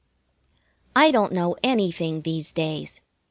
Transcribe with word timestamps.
I 0.95 1.11
don't 1.11 1.31
know 1.31 1.55
anything 1.63 2.23
these 2.23 2.51
days. 2.51 3.01